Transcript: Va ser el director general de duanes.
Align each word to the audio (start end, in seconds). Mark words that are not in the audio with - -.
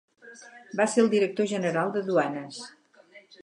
Va 0.79 0.87
ser 0.93 1.03
el 1.03 1.11
director 1.11 1.49
general 1.53 1.95
de 1.99 2.05
duanes. 2.11 2.61